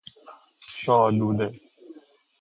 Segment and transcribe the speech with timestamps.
[0.81, 1.47] شاه لوله